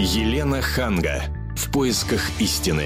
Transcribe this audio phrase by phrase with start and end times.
[0.00, 1.24] Елена Ханга.
[1.56, 2.84] В поисках истины.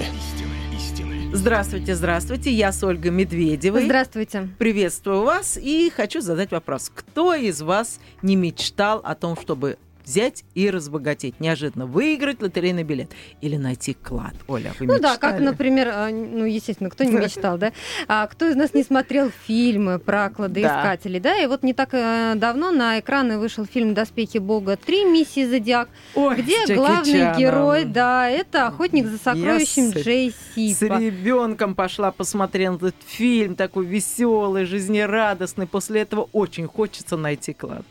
[1.31, 2.51] Здравствуйте, здравствуйте.
[2.51, 3.85] Я с Ольгой Медведевой.
[3.85, 4.49] Здравствуйте.
[4.57, 6.91] Приветствую вас и хочу задать вопрос.
[6.93, 13.09] Кто из вас не мечтал о том, чтобы взять и разбогатеть, неожиданно выиграть лотерейный билет
[13.41, 14.33] или найти клад.
[14.47, 15.01] Оля, вы Ну мечтали?
[15.13, 17.71] да, как, например, а, ну, естественно, кто не мечтал, да?
[18.07, 21.37] А кто из нас не смотрел фильмы про кладоискателей, да?
[21.37, 25.05] И вот не так э, давно на экраны вышел фильм «Доспехи Бога 3.
[25.05, 30.99] Миссии Зодиак», где с главный герой, да, это охотник за сокровищем с- Джей С Сипа.
[30.99, 35.67] ребенком пошла, посмотрела этот фильм, такой веселый, жизнерадостный.
[35.67, 37.83] После этого очень хочется найти клад.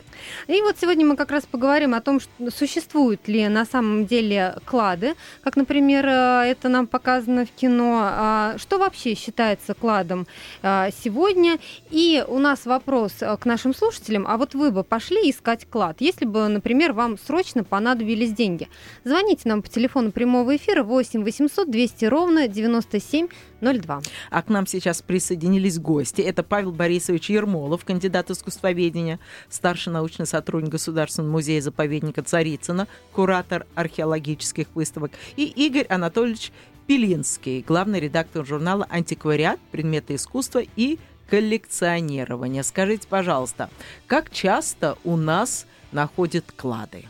[0.47, 4.57] И вот сегодня мы как раз поговорим о том, что существуют ли на самом деле
[4.65, 8.01] клады, как, например, э, это нам показано в кино.
[8.05, 10.27] А Что вообще считается кладом
[10.63, 11.59] э, сегодня?
[11.91, 14.27] И у нас вопрос э, к нашим слушателям.
[14.27, 18.69] А вот вы бы пошли искать клад, если бы, например, вам срочно понадобились деньги?
[19.05, 24.03] Звоните нам по телефону прямого эфира 8 800 200 ровно 9702.
[24.31, 26.21] А к нам сейчас присоединились гости.
[26.21, 29.19] Это Павел Борисович Ермолов, кандидат искусствоведения,
[29.49, 36.53] старший научный сотрудник Государственного музея-заповедника Царицына, куратор археологических выставок, и Игорь Анатольевич
[36.87, 39.61] Пелинский, главный редактор журнала «Антиквариат.
[39.71, 40.99] Предметы искусства и
[41.31, 42.63] коллекционирования».
[42.63, 43.71] Скажите, пожалуйста,
[44.07, 47.05] как часто у нас находят клады?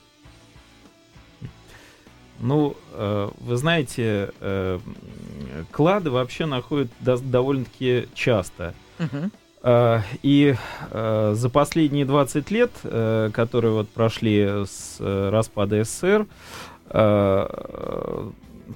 [2.39, 4.81] Ну, э, вы знаете, э,
[5.71, 8.75] клады вообще находят до- довольно-таки часто.
[8.99, 9.31] Мгм.
[9.63, 10.55] Э, И
[10.91, 16.27] э, за последние 20 лет, э, которые вот прошли с распада СССР,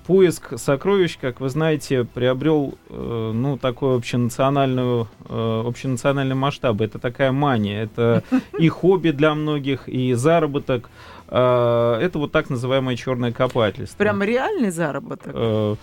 [0.07, 6.81] поиск сокровищ, как вы знаете, приобрел э, ну, такой общенациональную, э, общенациональный масштаб.
[6.81, 7.83] Это такая мания.
[7.85, 8.23] Это
[8.59, 10.91] и хобби для многих, и заработок.
[11.29, 13.97] Э, Это вот так называемое черное копательство.
[13.99, 15.33] Прям реальный заработок?
[15.35, 15.77] Э,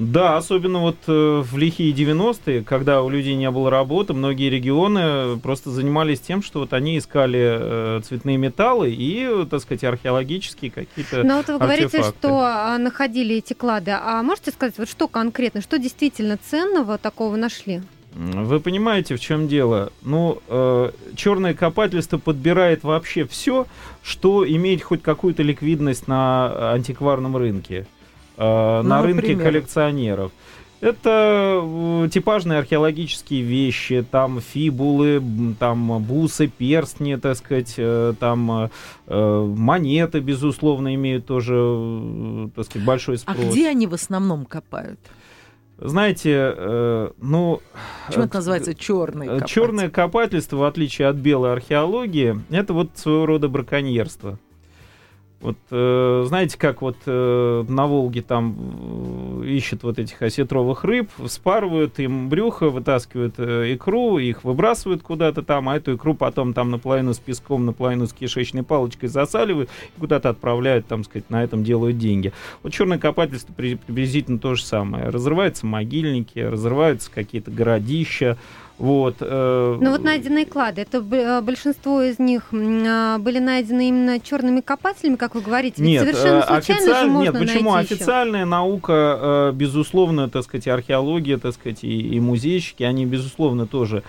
[0.00, 5.38] Да, особенно вот э, в лихие 90-е, когда у людей не было работы, многие регионы
[5.38, 10.70] просто занимались тем, что вот они искали э, цветные металлы и, э, так сказать, археологические
[10.70, 11.22] какие-то...
[11.22, 12.18] Но вот вы говорите, артефакты.
[12.18, 13.90] что а, находили эти клады.
[13.90, 17.82] А можете сказать, вот что конкретно, что действительно ценного такого нашли?
[18.14, 19.92] Вы понимаете, в чем дело?
[20.02, 20.40] Ну,
[21.14, 23.66] черное копательство подбирает вообще все,
[24.02, 27.86] что имеет хоть какую-то ликвидность на антикварном рынке,
[28.40, 29.44] э, на рынке например?
[29.44, 30.32] коллекционеров.
[30.80, 35.22] Это э, типажные археологические вещи, там фибулы,
[35.58, 38.70] там бусы, перстни, так сказать, э, там
[39.06, 43.52] э, монеты, безусловно, имеют тоже, так сказать, большой А спрос.
[43.52, 44.98] где они в основном копают?
[45.76, 47.60] Знаете, э, ну...
[48.06, 53.48] Почему это называется черный Черное копательство, в отличие от белой археологии, это вот своего рода
[53.48, 54.38] браконьерство.
[55.40, 61.08] Вот э, знаете, как вот э, на Волге там э, ищут вот этих осетровых рыб,
[61.24, 66.70] вспарывают им брюхо, вытаскивают э, икру, их выбрасывают куда-то там, а эту икру потом там
[66.70, 71.64] наполовину с песком, наполовину с кишечной палочкой засаливают и куда-то отправляют, там, сказать, на этом
[71.64, 72.34] делают деньги.
[72.62, 75.08] Вот черное копательство при- приблизительно то же самое.
[75.08, 78.36] Разрываются могильники, разрываются какие-то городища,
[78.80, 79.16] вот.
[79.20, 84.62] э, Ну вот найденные клады, это э, большинство из них а, были найдены именно черными
[84.62, 85.82] копателями, как вы говорите.
[85.82, 87.74] Ведь Нет, совершенно э, случайно же можно нет, почему?
[87.74, 87.94] найти.
[87.94, 93.66] Официальная наука, э, безусловно, так сказать, и археология, так сказать, и, и музейщики, они, безусловно,
[93.66, 94.02] тоже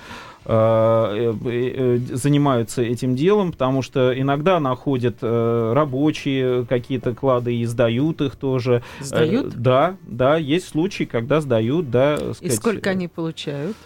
[0.44, 8.82] занимаются этим делом, потому что иногда находят рабочие какие-то клады и сдают их тоже.
[9.02, 9.54] Сдают?
[9.54, 12.16] да, да, есть случаи, когда сдают, да.
[12.16, 13.78] И сказать, сколько они получают?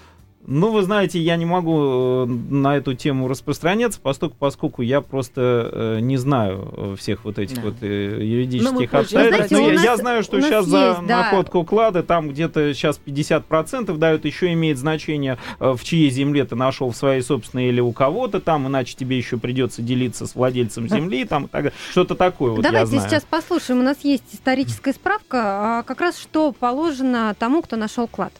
[0.48, 5.70] Ну, вы знаете, я не могу э, на эту тему распространяться, поскольку, поскольку я просто
[5.72, 7.62] э, не знаю э, всех вот этих Да.
[7.64, 9.48] вот э, Ну, юридических позже обстоятельств.
[9.50, 11.18] знаете, Но у я, нас- я знаю, что сейчас за есть, да.
[11.24, 16.56] находку клада там где-то сейчас 50% дают, еще имеет значение, э, в чьей земле ты
[16.56, 20.88] нашел, в своей собственной или у кого-то там, иначе тебе еще придется делиться с владельцем
[20.88, 23.80] земли, там, так что-то такое вот Давайте сейчас послушаем.
[23.80, 28.32] У нас есть историческая справка, а, как раз что положено тому, кто нашел клад.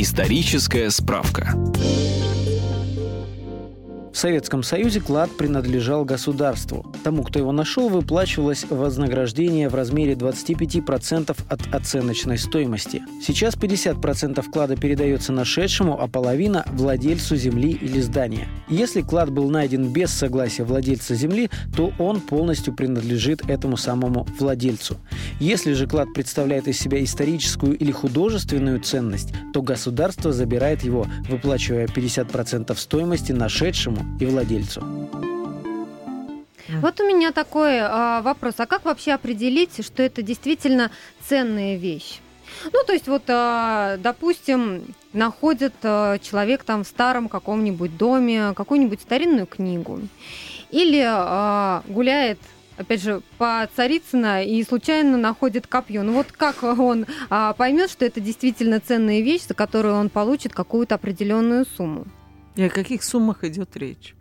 [0.00, 1.54] Историческая справка.
[4.12, 6.84] Советском Союзе клад принадлежал государству.
[7.04, 13.02] Тому, кто его нашел, выплачивалось вознаграждение в размере 25% от оценочной стоимости.
[13.24, 18.48] Сейчас 50% клада передается нашедшему, а половина– владельцу земли или здания.
[18.68, 24.96] Если клад был найден без согласия владельца земли, то он полностью принадлежит этому самому владельцу.
[25.38, 31.86] Если же клад представляет из себя историческую или художественную ценность, то государство забирает его, выплачивая
[31.86, 34.82] 50% стоимости нашедшему и владельцу.
[36.80, 38.54] Вот у меня такой а, вопрос.
[38.58, 40.90] А как вообще определить, что это действительно
[41.26, 42.20] ценная вещь?
[42.64, 49.00] Ну, то есть вот, а, допустим, находит а, человек там в старом каком-нибудь доме какую-нибудь
[49.00, 50.00] старинную книгу.
[50.70, 52.38] Или а, гуляет
[52.76, 56.02] опять же, по Царицына и случайно находит копье.
[56.02, 60.54] Ну вот как он а, поймет, что это действительно ценная вещь, за которую он получит
[60.54, 62.06] какую-то определенную сумму?
[62.60, 64.14] И о каких суммах идет речь?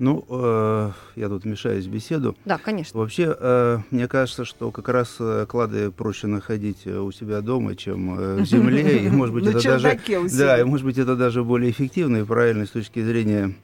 [0.00, 2.36] Ну, э, я тут мешаюсь в беседу.
[2.44, 2.98] Да, конечно.
[2.98, 7.76] Вообще, э, мне кажется, что как раз э, клады проще находить э, у себя дома,
[7.76, 8.98] чем э, в земле.
[9.06, 10.00] И, может быть, это даже,
[10.36, 13.54] да, и, может быть, это даже более эффективный и правильный с точки зрения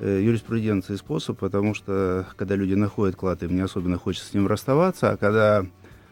[0.00, 4.48] э, юриспруденции способ, потому что, когда люди находят клад, им не особенно хочется с ним
[4.48, 5.64] расставаться, а когда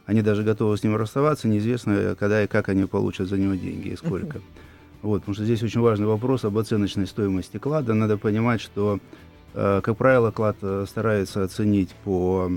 [0.07, 3.89] они даже готовы с ним расставаться, неизвестно, когда и как они получат за него деньги
[3.89, 4.41] и сколько.
[5.03, 7.95] Вот, потому что здесь очень важный вопрос об оценочной стоимости клада.
[7.95, 8.99] Надо понимать, что
[9.55, 12.51] Э, как правило, клад э, старается оценить по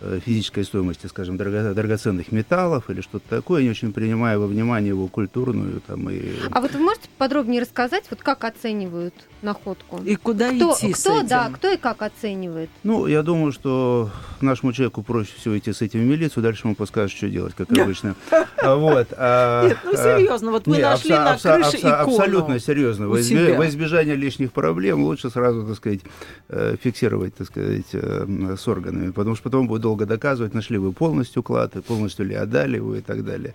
[0.00, 5.08] Э, физической стоимости, скажем, драгоценных металлов или что-то такое, не очень принимая во внимание его
[5.08, 6.22] культурную там и...
[6.52, 10.00] А вот вы можете подробнее рассказать, вот как оценивают находку?
[10.04, 11.26] И куда кто, идти кто, с этим?
[11.28, 12.70] Да, кто и как оценивает?
[12.84, 14.10] Ну, я думаю, что
[14.40, 17.70] нашему человеку проще всего идти с этим в милицию, дальше ему подскажут, что делать, как
[17.70, 18.14] обычно.
[18.62, 19.08] Вот.
[19.16, 23.08] А, Нет, ну серьезно, вот мы нашли на крыше икону Абсолютно серьезно.
[23.08, 26.00] Во избежание лишних проблем лучше сразу, так сказать,
[26.48, 30.92] э, фиксировать, так сказать, э, с органами, потому что потом будет долго доказывать, нашли вы
[30.92, 33.54] полностью клад, и полностью ли отдали его и так далее.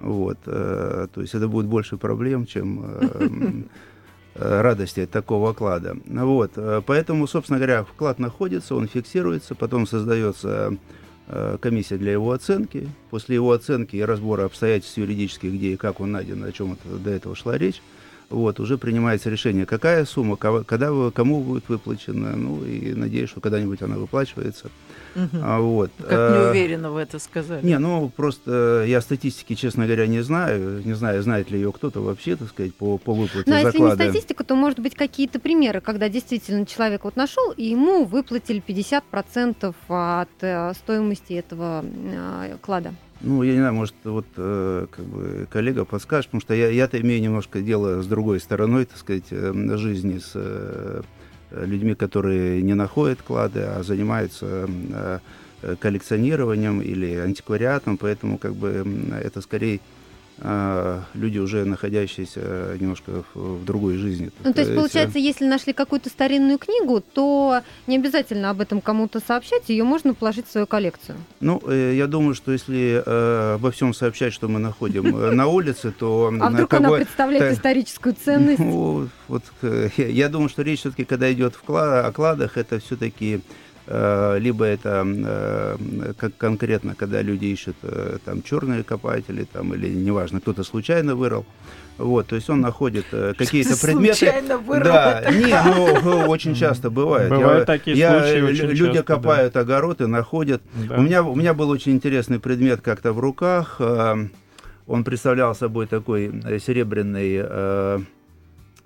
[0.00, 0.38] Вот.
[0.46, 3.03] Э, то есть это будет больше проблем, чем
[4.34, 5.96] радости от такого клада.
[6.06, 6.52] Вот.
[6.86, 10.76] Поэтому, собственно говоря, вклад находится, он фиксируется, потом создается
[11.60, 12.88] комиссия для его оценки.
[13.10, 16.98] После его оценки и разбора обстоятельств юридических, где и как он найден, о чем это,
[16.98, 17.80] до этого шла речь,
[18.30, 23.82] вот, уже принимается решение, какая сумма, когда, кому будет выплачена, ну, и надеюсь, что когда-нибудь
[23.82, 24.70] она выплачивается.
[25.14, 25.62] Угу.
[25.62, 25.90] Вот.
[25.98, 27.64] Как не уверенно вы это сказали.
[27.64, 32.00] Не, ну, просто я статистики, честно говоря, не знаю, не знаю, знает ли ее кто-то
[32.00, 33.66] вообще, так сказать, по, по выплате Но заклада.
[33.66, 38.04] Если не статистика, то, может быть, какие-то примеры, когда действительно человек вот нашел, и ему
[38.04, 42.94] выплатили 50% от э, стоимости этого э, клада.
[43.20, 47.00] Ну, я не знаю, может, вот э, как бы коллега подскажет, потому что я, я-то
[47.00, 51.02] имею немножко дело с другой стороной, так сказать, э, жизни, с э,
[51.50, 55.18] людьми, которые не находят клады, а занимаются э,
[55.80, 58.84] коллекционированием или антиквариатом, поэтому как бы
[59.22, 59.80] это скорее
[61.14, 64.30] люди, уже находящиеся немножко в, другой жизни.
[64.42, 69.20] Ну, то есть, получается, если нашли какую-то старинную книгу, то не обязательно об этом кому-то
[69.20, 71.18] сообщать, ее можно положить в свою коллекцию.
[71.40, 75.46] Ну, э, я думаю, что если э, обо всем сообщать, что мы находим э, на
[75.46, 76.32] улице, то...
[76.40, 78.58] А вдруг она представляет историческую ценность?
[78.58, 79.42] Ну, вот,
[79.96, 83.40] я думаю, что речь все-таки, когда идет о кладах, это все-таки Э,
[83.86, 85.76] либо это э,
[86.16, 91.44] как конкретно, когда люди ищут э, там черные копатели, там, или неважно, кто-то случайно вырыл.
[91.98, 94.14] Вот, то есть он находит какие-то предметы.
[94.16, 94.84] Случайно вырыл.
[94.84, 95.54] Да, не,
[96.02, 97.28] ну очень часто бывает.
[97.28, 99.60] Бывают я, такие я, случаи очень Люди часто, копают да.
[99.60, 100.62] огород и находят.
[100.88, 100.96] Да.
[100.96, 103.80] У меня у меня был очень интересный предмет как-то в руках.
[104.86, 108.04] Он представлял собой такой серебряный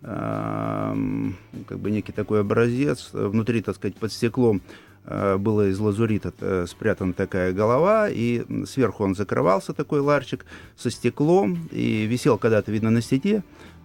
[0.01, 3.09] как бы некий такой образец.
[3.13, 4.61] Внутри, так сказать, под стеклом
[5.11, 10.45] Э, было из лазурита э, спрятана такая голова, и сверху он закрывался, такой ларчик,
[10.77, 13.43] со стеклом, и висел когда-то, видно, на стене.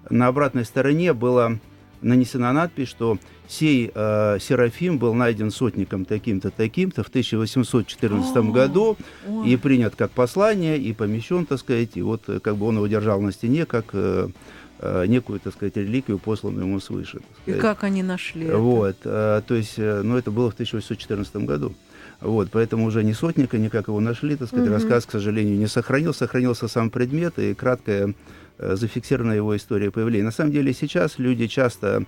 [0.10, 1.60] На обратной стороне была
[2.01, 8.98] нанесена надпись, что сей э, Серафим был найден сотником таким-то, таким-то в 1814 О, году
[9.25, 9.50] ой.
[9.50, 12.88] и принят как послание, и помещен, так сказать, и вот э, как бы он его
[12.88, 13.86] держал на стене, как...
[13.94, 14.27] Э,
[15.08, 17.20] некую, так сказать, реликвию, посланную ему свыше.
[17.46, 19.44] И как они нашли Вот, это?
[19.48, 21.74] то есть, э, ну, это было в 1814 году.
[22.20, 24.75] Вот, поэтому уже ни сотника, ни как его нашли, так сказать, угу.
[24.75, 28.13] рассказ, к сожалению, не сохранился, сохранился сам предмет и краткая
[28.58, 30.25] э, зафиксирована его история появления.
[30.25, 32.06] На самом деле сейчас люди часто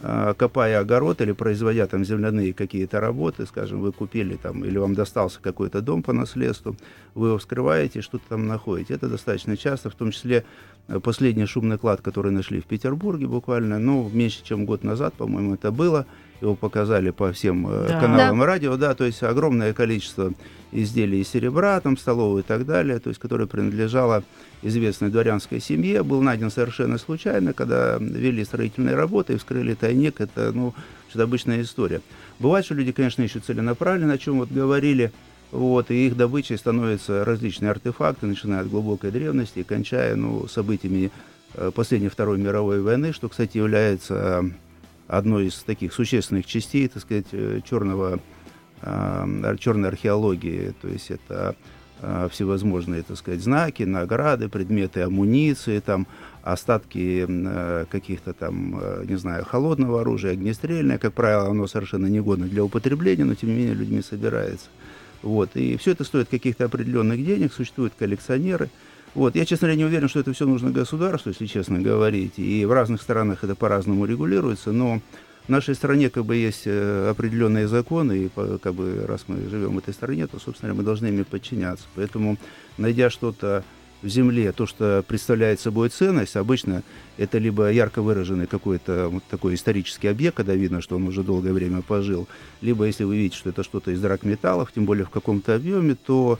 [0.00, 5.40] копая огород или производя там земляные какие-то работы, скажем, вы купили там, или вам достался
[5.40, 6.76] какой-то дом по наследству,
[7.14, 8.94] вы его вскрываете, что-то там находите.
[8.94, 10.44] Это достаточно часто, в том числе
[10.86, 15.54] э, последний шумный клад, который нашли в Петербурге буквально, ну, меньше, чем год назад, по-моему,
[15.54, 16.06] это было,
[16.40, 18.00] его показали по всем э, да.
[18.00, 18.46] каналам да.
[18.46, 20.32] радио, да, то есть огромное количество
[20.72, 24.22] изделий из серебра, там, столовые и так далее, то есть, которое принадлежало
[24.62, 30.52] известной дворянской семье, был найден совершенно случайно, когда вели строительные работы и вскрыли тайник, это,
[30.52, 30.74] ну,
[31.12, 32.00] это обычная история.
[32.38, 35.12] Бывает, что люди, конечно, ищут целенаправленно, о чем вот говорили,
[35.50, 41.10] вот, и их добычей становятся различные артефакты, начиная от глубокой древности и кончая, ну, событиями
[41.54, 44.52] э, последней Второй мировой войны, что, кстати, является
[45.08, 48.20] одной из таких существенных частей, так сказать, э, черного,
[48.82, 50.74] э, черной археологии.
[50.80, 51.56] То есть это
[52.00, 56.06] э, всевозможные, так сказать, знаки, награды, предметы амуниции, там,
[56.42, 57.26] остатки
[57.90, 63.34] каких-то там, не знаю, холодного оружия, огнестрельное, как правило, оно совершенно негодно для употребления, но
[63.34, 64.68] тем не менее людьми собирается.
[65.22, 65.50] Вот.
[65.56, 68.70] И все это стоит каких-то определенных денег, существуют коллекционеры–
[69.14, 69.34] вот.
[69.36, 72.38] Я, честно говоря, не уверен, что это все нужно государству, если честно говорить.
[72.38, 75.00] И в разных странах это по-разному регулируется, но
[75.46, 79.74] в нашей стране как бы есть э, определенные законы, и как бы раз мы живем
[79.74, 81.86] в этой стране, то, собственно, мы должны ими подчиняться.
[81.94, 82.36] Поэтому,
[82.76, 83.64] найдя что-то
[84.02, 86.82] в земле, то, что представляет собой ценность, обычно
[87.16, 91.52] это либо ярко выраженный какой-то вот такой исторический объект, когда видно, что он уже долгое
[91.52, 92.28] время пожил,
[92.60, 96.38] либо если вы видите, что это что-то из драгметаллов, тем более в каком-то объеме, то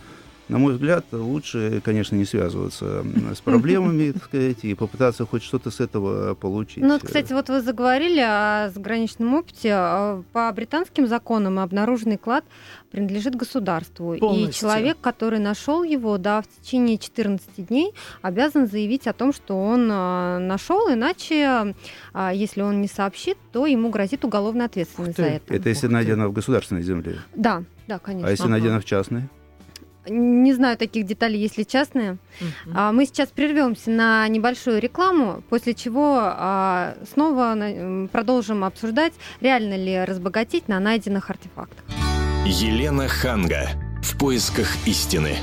[0.49, 5.71] на мой взгляд, лучше, конечно, не связываться с проблемами, так сказать, и попытаться хоть что-то
[5.71, 6.83] с этого получить.
[6.83, 9.73] Ну, кстати, вот вы заговорили о заграничном опыте.
[9.75, 12.45] А, по британским законам обнаруженный клад
[12.91, 14.17] принадлежит государству.
[14.19, 14.49] Полностью.
[14.49, 19.61] И человек, который нашел его, да, в течение 14 дней обязан заявить о том, что
[19.61, 21.75] он а, нашел, иначе,
[22.15, 25.53] а, если он не сообщит, то ему грозит уголовная ответственность за это.
[25.53, 27.19] Это если найдено в государственной земле?
[27.35, 28.29] Да, да, конечно.
[28.29, 28.53] А если ага.
[28.53, 29.29] найдено в частной?
[30.09, 32.19] Не знаю таких деталей, если частные.
[32.41, 32.73] Uh-huh.
[32.75, 39.77] А, мы сейчас прервемся на небольшую рекламу, после чего а, снова на, продолжим обсуждать, реально
[39.77, 41.85] ли разбогатеть на найденных артефактах.
[42.47, 43.69] Елена Ханга.
[44.03, 45.37] В поисках истины.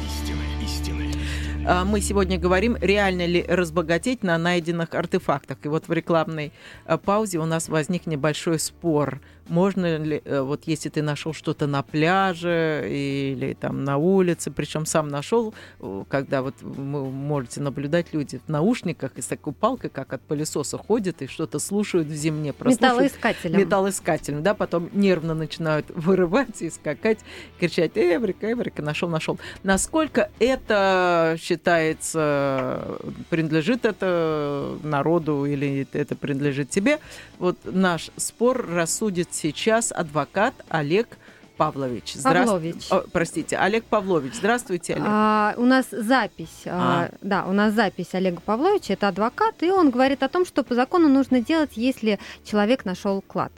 [1.67, 5.57] А, мы сегодня говорим, реально ли разбогатеть на найденных артефактах.
[5.63, 6.51] И вот в рекламной
[7.05, 11.83] паузе у нас возник небольшой спор– можно ли, э, вот если ты нашел что-то на
[11.83, 15.53] пляже или там на улице, причем сам нашел,
[16.09, 20.77] когда вот вы можете наблюдать люди в наушниках и с такой палкой, как от пылесоса
[20.77, 22.53] ходят и что-то слушают в зимне.
[22.59, 23.59] Металлоискателем.
[23.59, 27.19] Металлоискателем, да, потом нервно начинают вырывать и скакать,
[27.59, 29.39] кричать «Эврика, Эврика, нашел, нашел».
[29.63, 32.97] Насколько это считается,
[33.29, 36.99] принадлежит это народу или это принадлежит тебе?
[37.37, 41.17] Вот наш спор рассудит сейчас адвокат Олег
[41.57, 42.13] Павлович.
[42.15, 42.45] Здра...
[42.45, 42.91] Павлович.
[42.91, 44.33] О, простите, Олег Павлович.
[44.35, 45.07] Здравствуйте, Олег.
[45.07, 46.63] А, у нас запись.
[46.65, 47.09] А.
[47.11, 48.93] А, да, у нас запись Олега Павловича.
[48.93, 53.21] Это адвокат, и он говорит о том, что по закону нужно делать, если человек нашел
[53.21, 53.51] клад.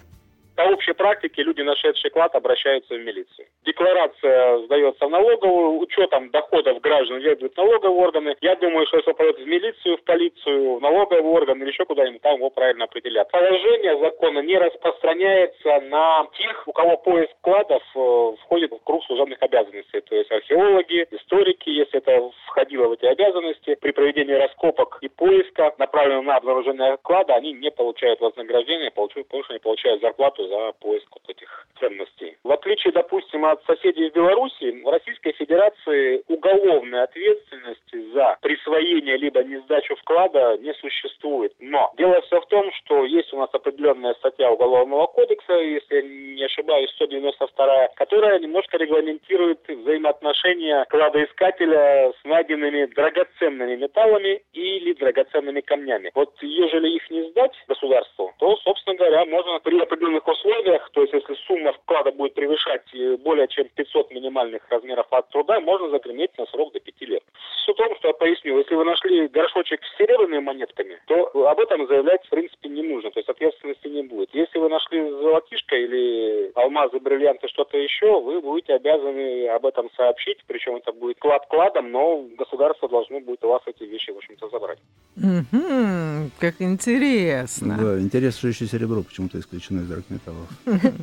[0.57, 3.45] По общей практике люди, нашедшие клад, обращаются в милицию.
[3.63, 8.35] Декларация сдается в налоговую, учетом доходов граждан ведут налоговые органы.
[8.41, 12.23] Я думаю, что если пойдет в милицию, в полицию, в налоговый орган или еще куда-нибудь,
[12.23, 13.29] там его правильно определят.
[13.29, 19.37] Положение закона не распространяется на тех, у кого поиск кладов э, входит в круг служебных
[19.43, 20.01] обязанностей.
[20.01, 25.75] То есть археологи, историки, если это входило в эти обязанности, при проведении раскопок и поиска,
[25.77, 31.07] направленного на обнаружение клада, они не получают вознаграждения, потому что они получают зарплату за поиск
[31.11, 32.37] вот этих ценностей.
[32.43, 39.43] В отличие, допустим, от соседей в Беларуси, в Российской Федерации уголовной ответственности за присвоение либо
[39.43, 41.53] не сдачу вклада не существует.
[41.59, 46.43] Но дело все в том, что есть у нас определенная статья Уголовного кодекса, если не
[46.43, 56.11] ошибаюсь, 192, которая немножко регламентирует взаимоотношения кладоискателя с найденными драгоценными металлами или драгоценными камнями.
[56.15, 61.13] Вот ежели их не сдать государству, то, собственно говоря, можно при определенных условиях, то есть
[61.13, 66.37] если сумма вклада будет превышать э, более чем 500 минимальных размеров от труда, можно загреметь
[66.37, 67.23] на срок до 5 лет.
[67.63, 71.87] Все том, что я поясню, если вы нашли горшочек с серебряными монетками, то об этом
[71.87, 74.33] заявлять в принципе не нужно, то есть ответственности не будет.
[74.33, 80.39] Если вы нашли золотишко или алмазы, бриллианты, что-то еще, вы будете обязаны об этом сообщить,
[80.47, 84.49] причем это будет клад кладом, но государство должно будет у вас эти вещи, в общем-то,
[84.49, 84.79] забрать.
[85.27, 87.77] Угу, как интересно.
[87.77, 90.47] Да, интересно, что еще серебро почему-то исключено из драгметаллов.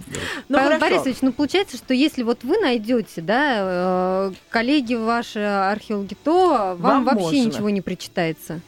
[0.49, 6.77] Ну, Борисович, ну получается, что если вот вы найдете, да, э, коллеги ваши археологи, то
[6.79, 8.61] вам вообще ничего не причитается.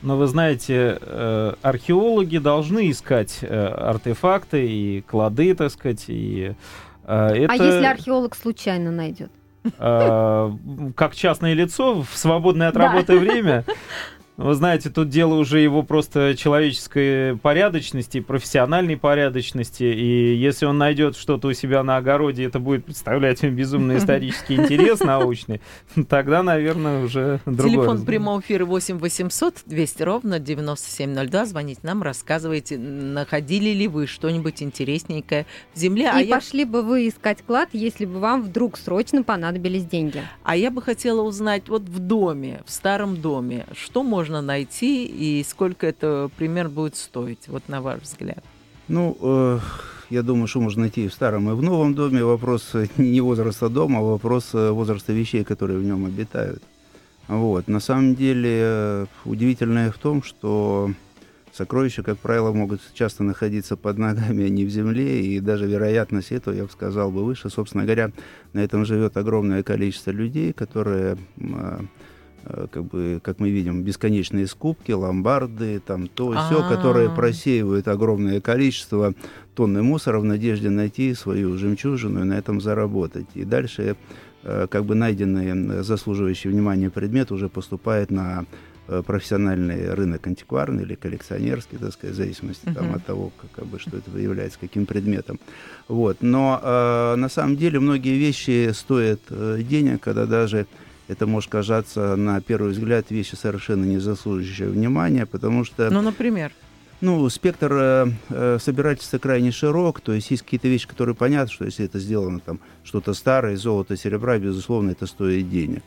[0.00, 6.54] Но вы знаете, э, археологи должны искать э, артефакты и клады, так сказать, и
[7.04, 7.46] это...
[7.48, 9.30] А если археолог случайно найдет?
[9.78, 13.64] Как частное лицо в свободное от работы время,
[14.42, 19.84] вы знаете, тут дело уже его просто человеческой порядочности, профессиональной порядочности.
[19.84, 24.54] И если он найдет что-то у себя на огороде, это будет представлять им безумно исторический
[24.56, 25.60] интерес научный,
[26.08, 27.70] тогда, наверное, уже другой.
[27.70, 31.46] Телефон прямого эфира 8 800 200 ровно 9702.
[31.46, 36.10] Звоните нам, рассказывайте, находили ли вы что-нибудь интересненькое в земле.
[36.10, 36.66] А И а пошли я...
[36.66, 40.22] бы вы искать клад, если бы вам вдруг срочно понадобились деньги.
[40.42, 45.04] А я бы хотела узнать, вот в доме, в старом доме, что можно можно найти
[45.04, 48.42] и сколько это пример будет стоить, вот на ваш взгляд?
[48.88, 49.58] Ну, э,
[50.10, 52.24] я думаю, что можно найти и в старом, и в новом доме.
[52.24, 56.62] Вопрос не возраста дома, а вопрос э, возраста вещей, которые в нем обитают.
[57.28, 57.68] Вот.
[57.68, 60.90] На самом деле, э, удивительное в том, что
[61.52, 66.32] сокровища, как правило, могут часто находиться под ногами, а не в земле, и даже вероятность
[66.32, 67.50] этого, я бы сказал, бы выше.
[67.50, 68.10] Собственно говоря,
[68.54, 71.80] на этом живет огромное количество людей, которые Э,
[72.44, 76.76] как бы, как мы видим, бесконечные скупки, ломбарды, там то все, А-а-а.
[76.76, 79.14] которые просеивают огромное количество
[79.54, 83.26] тонны мусора в надежде найти свою жемчужину и на этом заработать.
[83.34, 83.96] И дальше
[84.42, 88.46] э, как бы найденный заслуживающий внимания предмет уже поступает на
[88.88, 92.74] э, профессиональный рынок антикварный или коллекционерский, так сказать, в зависимости uh-huh.
[92.74, 95.38] там, от того, как, как бы, что это является, каким предметом.
[95.88, 96.18] Вот.
[96.20, 100.66] Но э, на самом деле многие вещи стоят э, денег, когда даже
[101.08, 105.90] это может казаться на первый взгляд вещи совершенно не заслуживающие внимания, потому что...
[105.90, 106.52] Ну, например?
[107.00, 111.64] Ну, спектр э, э, собирательства крайне широк, то есть есть какие-то вещи, которые понятны, что
[111.64, 115.82] если это сделано там что-то старое, золото, серебра, безусловно, это стоит денег.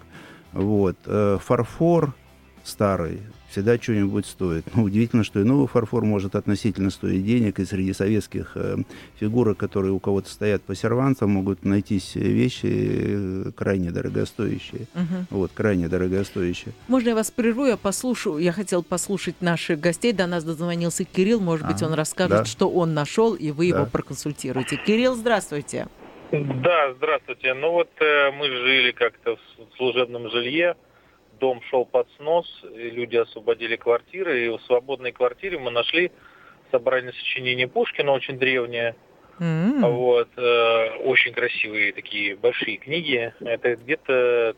[0.52, 0.98] Вот.
[1.06, 2.14] Э, фарфор
[2.66, 3.22] старый,
[3.56, 4.66] всегда что-нибудь стоит.
[4.76, 8.76] Но удивительно, что и новый фарфор может относительно стоить денег, и среди советских э,
[9.18, 14.88] фигурок, которые у кого-то стоят по сервантам, могут найтись вещи э, крайне дорогостоящие.
[14.94, 15.26] Угу.
[15.30, 16.74] Вот, крайне дорогостоящие.
[16.90, 18.40] Можно я вас прерву, я послушаю?
[18.40, 20.12] Я хотел послушать наших гостей.
[20.12, 21.40] До нас дозвонился Кирилл.
[21.40, 22.46] Может быть, а, он расскажет, да.
[22.46, 23.78] что он нашел, и вы да.
[23.78, 24.76] его проконсультируете.
[24.86, 25.88] Кирилл, здравствуйте.
[26.32, 27.54] Да, здравствуйте.
[27.54, 30.76] Ну вот э, мы жили как-то в служебном жилье
[31.40, 36.12] дом шел под снос, и люди освободили квартиры, и в свободной квартире мы нашли
[36.72, 38.96] собрание сочинений Пушкина, очень древнее.
[39.40, 39.92] Mm-hmm.
[39.92, 43.34] Вот, э, очень красивые такие большие книги.
[43.42, 44.56] Это где-то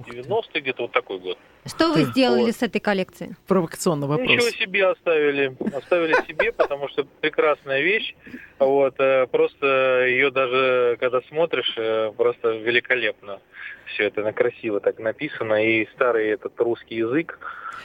[0.00, 1.38] 1890 где-то вот такой год.
[1.64, 2.56] Что вы сделали вот.
[2.56, 3.34] с этой коллекцией?
[3.46, 4.28] Провокационный вопрос.
[4.28, 5.56] Ничего себе оставили.
[5.74, 8.14] Оставили себе, потому что прекрасная вещь.
[8.58, 13.40] Вот, э, просто ее даже, когда смотришь, э, просто великолепно
[13.86, 17.38] все это красиво так написано, и старый этот русский язык,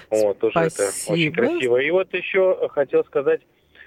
[0.10, 1.78] вот, тоже это очень красиво.
[1.78, 3.42] И вот еще хотел сказать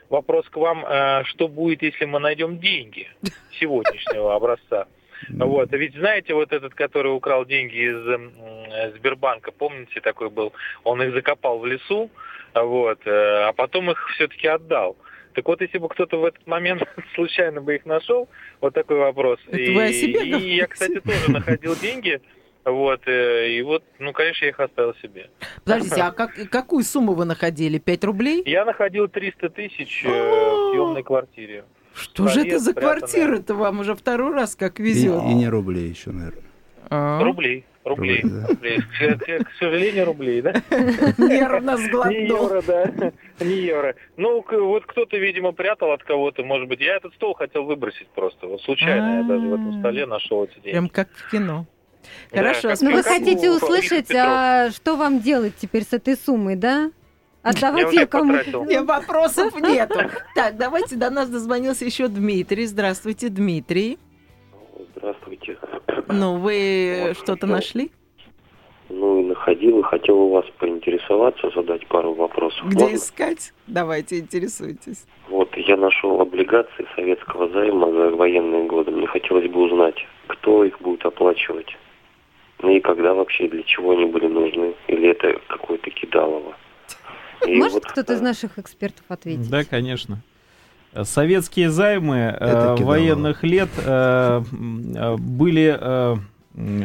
[0.08, 3.08] вопрос к вам, э, что будет, если мы найдем деньги
[3.58, 4.86] сегодняшнего образца?
[5.28, 10.52] Вот, а ведь знаете, вот этот, который украл деньги из Сбербанка, помните, такой был,
[10.84, 12.10] он их закопал в лесу,
[12.54, 14.96] вот, э, а потом их все-таки отдал.
[15.34, 16.82] Так вот, если бы кто-то в этот момент
[17.14, 18.28] случайно бы их нашел,
[18.60, 19.38] вот такой вопрос.
[19.46, 22.20] Это и, вы о себе и я, кстати, тоже находил деньги.
[22.64, 25.30] Вот, э, и вот, ну, конечно, я их оставил себе.
[25.64, 27.78] Подождите, а как, какую сумму вы находили?
[27.78, 28.42] 5 рублей?
[28.44, 31.64] Я находил 300 тысяч э, в съемной квартире.
[31.94, 35.22] Что же это за квартира-то вам уже второй раз как везет?
[35.24, 36.44] И, и не рублей еще, наверное.
[36.88, 37.22] А?
[37.22, 37.64] Рублей.
[37.84, 38.20] Рублей.
[38.20, 38.46] рублей, да.
[38.46, 38.78] рублей.
[38.80, 40.52] К, к сожалению, рублей, да?
[41.16, 42.12] Нервно сглотнул.
[42.12, 43.12] Не евро, да.
[43.40, 43.94] Не евро.
[44.18, 46.80] Ну, вот кто-то, видимо, прятал от кого-то, может быть.
[46.80, 48.46] Я этот стол хотел выбросить просто.
[48.46, 50.70] Вот случайно я даже в этом столе нашел эти деньги.
[50.70, 51.66] Прям как в кино.
[52.30, 52.68] Хорошо.
[52.68, 56.90] Да, ну, вы хотите услышать, а что вам делать теперь с этой суммой, да?
[57.42, 58.64] Отдавать ее кому-то.
[58.64, 59.98] Не, вопросов нету.
[60.34, 62.66] Так, давайте до нас дозвонился еще Дмитрий.
[62.66, 63.98] Здравствуйте, Дмитрий.
[64.96, 65.58] Здравствуйте.
[66.08, 67.90] Ну, вы вот, что-то ну, нашли?
[68.90, 72.66] Ну, и находил, и хотел у вас поинтересоваться, задать пару вопросов.
[72.66, 72.96] Где Можно?
[72.96, 73.52] искать?
[73.66, 75.06] Давайте, интересуйтесь.
[75.28, 78.90] Вот, я нашел облигации советского займа за военные годы.
[78.90, 81.76] Мне хотелось бы узнать, кто их будет оплачивать.
[82.62, 84.74] Ну и когда вообще, для чего они были нужны?
[84.88, 86.54] Или это какое-то кидалово?
[87.46, 89.48] И Может вот, кто-то из наших экспертов ответить?
[89.48, 90.22] Да, конечно.
[91.04, 94.42] Советские займы э, военных лет э,
[95.18, 96.16] были, э,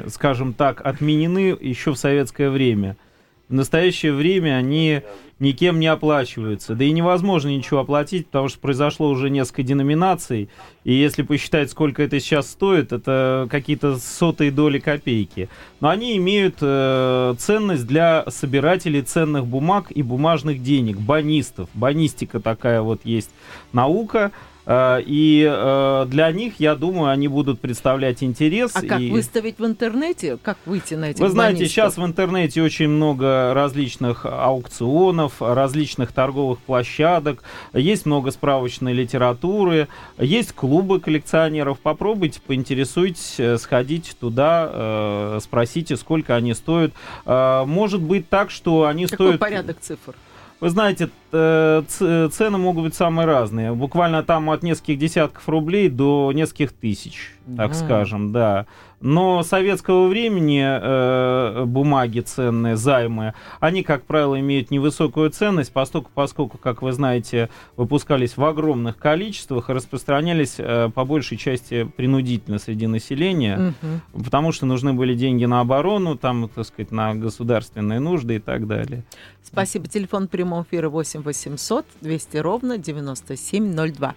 [0.10, 2.98] скажем так, отменены еще в советское время.
[3.48, 5.02] В настоящее время они
[5.40, 6.76] никем не оплачиваются.
[6.76, 10.50] Да и невозможно ничего оплатить, потому что произошло уже несколько деноминаций,
[10.84, 15.50] и если посчитать, сколько это сейчас стоит, это какие-то сотые доли копейки.
[15.80, 21.70] Но они имеют э, ценность для собирателей ценных бумаг и бумажных денег, банистов.
[21.74, 23.30] Банистика такая вот есть
[23.74, 24.32] наука,
[24.68, 28.72] и э, для них, я думаю, они будут представлять интерес.
[28.74, 29.12] А как и...
[29.12, 30.38] выставить в интернете?
[30.42, 36.60] Как выйти на эти Вы знаете, сейчас в интернете очень много различных аукционов, различных торговых
[36.60, 41.80] площадок, есть много справочной литературы, есть клубы коллекционеров.
[41.80, 46.94] Попробуйте, поинтересуйтесь, э, сходите туда, спросите, сколько они стоят.
[47.26, 49.40] Может быть так, что они Какой стоят...
[49.40, 50.16] порядок цифр?
[50.62, 53.74] Вы знаете, цены могут быть самые разные.
[53.74, 57.74] Буквально там от нескольких десятков рублей до нескольких тысяч, так mm.
[57.74, 58.66] скажем, да.
[59.02, 66.58] Но советского времени э, бумаги ценные, займы, они, как правило, имеют невысокую ценность, поскольку, поскольку,
[66.58, 72.88] как вы знаете, выпускались в огромных количествах и распространялись э, по большей части принудительно среди
[72.88, 73.76] населения,
[74.14, 74.24] угу.
[74.24, 78.66] потому что нужны были деньги на оборону, там, так сказать, на государственные нужды и так
[78.66, 79.04] далее.
[79.44, 79.88] Спасибо.
[79.88, 84.16] Телефон прямого эфира 8 800 200 ровно 9702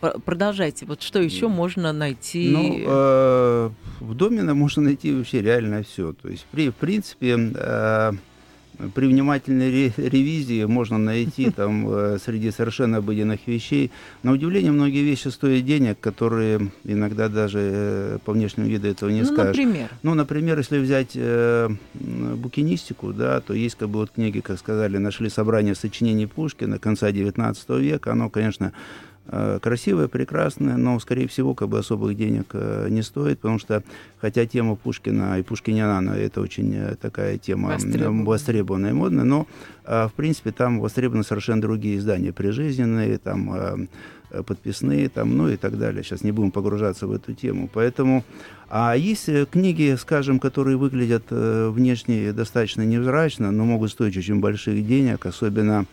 [0.00, 0.86] продолжайте.
[0.86, 2.50] Вот что еще можно найти?
[2.50, 6.12] Ну, э, в Домино можно найти вообще реально все.
[6.12, 8.12] То есть, при, в принципе, э,
[8.94, 13.90] при внимательной ре ревизии можно найти там э, среди совершенно обыденных вещей.
[14.22, 19.22] На удивление, многие вещи стоят денег, которые иногда даже э, по внешнему виду этого не
[19.22, 19.56] ну, скажешь.
[19.56, 19.90] Например?
[20.02, 24.98] Ну, например, если взять э, букинистику, да, то есть как бы вот книги, как сказали,
[24.98, 28.12] нашли собрание сочинений Пушкина конца XIX века.
[28.12, 28.72] Оно, конечно,
[29.60, 33.82] красивая, прекрасная, но, скорее всего, как бы особых денег э, не стоит, потому что,
[34.20, 39.46] хотя тема Пушкина и Пушкиняна, это очень э, такая тема востребованная, востребованная и модная, но,
[39.84, 43.88] в принципе, там востребованы совершенно другие издания, прижизненные, там,
[44.46, 46.02] подписные, там, ну и так далее.
[46.02, 47.68] Сейчас не будем погружаться в эту тему.
[47.72, 48.24] Поэтому,
[48.68, 55.26] а есть книги, скажем, которые выглядят внешне достаточно невзрачно, но могут стоить очень больших денег,
[55.26, 55.86] особенно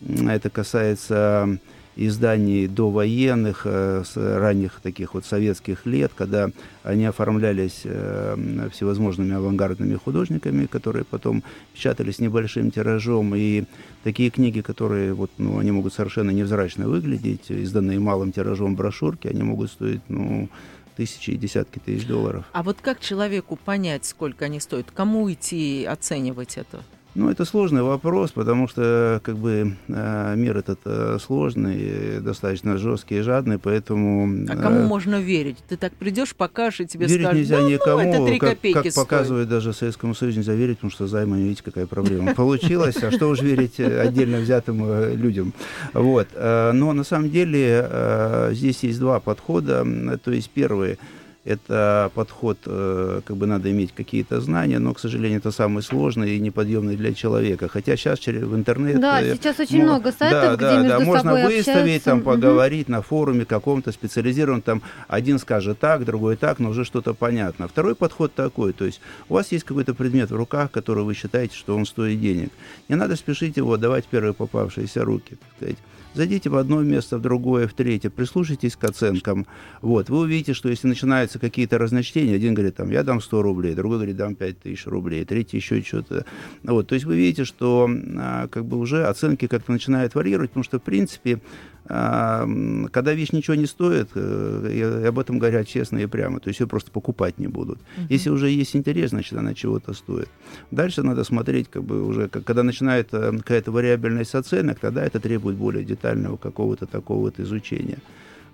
[0.00, 1.58] это касается
[1.96, 6.50] изданий довоенных, э, с ранних таких вот советских лет, когда
[6.82, 11.42] они оформлялись э, всевозможными авангардными художниками, которые потом
[11.74, 13.64] печатались небольшим тиражом, и
[14.04, 19.42] такие книги, которые вот, ну, они могут совершенно невзрачно выглядеть, изданные малым тиражом брошюрки, они
[19.42, 20.48] могут стоить, ну,
[20.96, 22.44] тысячи и десятки тысяч долларов.
[22.52, 24.90] А вот как человеку понять, сколько они стоят?
[24.90, 26.82] Кому идти оценивать это?
[27.16, 33.18] Ну, это сложный вопрос, потому что как бы э, мир этот э, сложный, достаточно жесткий
[33.18, 34.46] и жадный, поэтому...
[34.50, 35.56] А кому э, можно верить?
[35.66, 38.50] Ты так придешь, покажешь, и тебе верить скажут, нельзя ну, никому, ну, это 3 как,
[38.50, 43.02] копейки как показывает даже Советскому Союзу, нельзя верить, потому что займы, видите, какая проблема получилась,
[43.02, 45.54] а что уж верить отдельно взятым людям.
[45.94, 46.28] Вот.
[46.36, 49.86] Но на самом деле здесь есть два подхода,
[50.22, 50.98] то есть первый–
[51.46, 56.36] это подход, э, как бы надо иметь какие-то знания, но, к сожалению, это самый сложный
[56.36, 57.68] и неподъемный для человека.
[57.68, 59.00] Хотя сейчас через в интернет...
[59.00, 62.10] Да, сейчас очень мо- много сайтов, да, где да, между да, собой можно выставить, общаются.
[62.10, 62.92] там, поговорить угу.
[62.92, 67.68] на форуме каком-то специализированном, там, один скажет так, другой так, но уже что-то понятно.
[67.68, 71.56] Второй подход такой, то есть у вас есть какой-то предмет в руках, который вы считаете,
[71.56, 72.50] что он стоит денег.
[72.88, 75.78] Не надо спешить его давать первые попавшиеся руки, так сказать.
[76.16, 79.46] Зайдите в одно место, в другое, в третье, прислушайтесь к оценкам.
[79.82, 83.74] Вот, вы увидите, что если начинаются какие-то разночтения, один говорит, там, я дам 100 рублей,
[83.74, 86.24] другой говорит, дам 5 тысяч рублей, третий еще что-то.
[86.62, 90.64] Вот, то есть вы видите, что а, как бы уже оценки как-то начинают варьировать, потому
[90.64, 91.42] что, в принципе,
[91.86, 96.60] когда вещь ничего не стоит, э, и об этом говорят честно и прямо, то есть
[96.60, 97.78] ее просто покупать не будут.
[97.78, 98.06] Uh-huh.
[98.08, 100.28] Если уже есть интерес, значит, она чего-то стоит.
[100.70, 105.56] Дальше надо смотреть, как бы уже, когда начинает э, какая-то вариабельность оценок, тогда это требует
[105.56, 107.98] более детального какого-то такого вот изучения.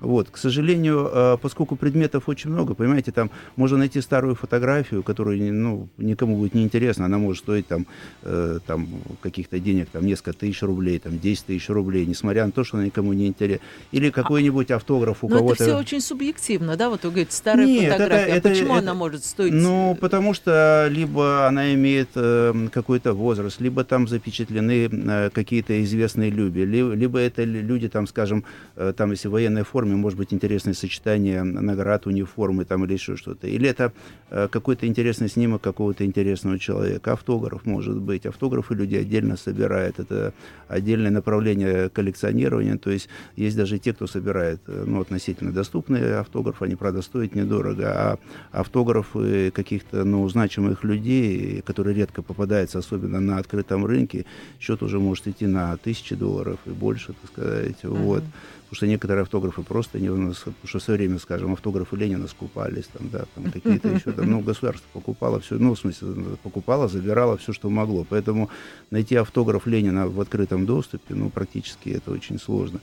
[0.02, 5.38] Вот, к сожалению, э, поскольку предметов очень много, понимаете, там можно найти старую фотографию, которая
[5.52, 7.86] ну, никому будет неинтересна, она может стоить там,
[8.22, 8.88] э, там
[9.20, 12.86] каких-то денег, там несколько тысяч рублей, там 10 тысяч рублей, несмотря на то, что она
[12.86, 13.64] никому не интересна.
[13.92, 15.54] Или какой-нибудь автограф у Но кого-то.
[15.54, 16.90] это все очень субъективно, да?
[16.90, 18.24] Вот вы говорите, старая Нет, фотография.
[18.24, 19.52] Это, это, Почему это, она может стоить?
[19.52, 26.30] Ну, потому что либо она имеет э, какой-то возраст, либо там запечатлены э, какие-то известные
[26.30, 30.18] люди, либо, либо это люди, там, скажем, э, там, если в военной форме форме, может
[30.18, 33.46] быть, интересное сочетание наград, униформы там или еще что-то.
[33.46, 33.92] Или это
[34.30, 37.12] э, какой-то интересный снимок какого-то интересного человека.
[37.12, 38.26] Автограф, может быть.
[38.26, 39.98] Автографы люди отдельно собирают.
[39.98, 40.32] Это
[40.68, 42.76] отдельное направление коллекционирования.
[42.78, 46.66] То есть есть даже те, кто собирает э, ну, относительно доступные автографы.
[46.66, 47.84] Они, правда, стоят недорого.
[47.86, 48.18] А
[48.52, 54.24] автографы каких-то ну, значимых людей, которые редко попадаются, особенно на открытом рынке,
[54.60, 57.76] счет уже может идти на тысячи долларов и больше, так сказать.
[57.82, 58.02] Uh-huh.
[58.02, 58.24] Вот
[58.72, 62.26] потому что некоторые автографы просто не у нас, потому что все время, скажем, автографы Ленина
[62.26, 66.08] скупались, там, да, там какие-то еще, там, ну, государство покупало все, ну, в смысле,
[66.42, 68.48] покупало, забирало все, что могло, поэтому
[68.90, 72.80] найти автограф Ленина в открытом доступе, ну, практически это очень сложно.